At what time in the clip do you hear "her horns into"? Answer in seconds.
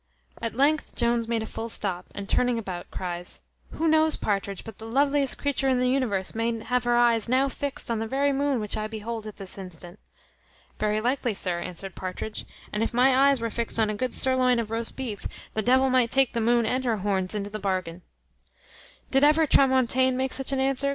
16.83-17.51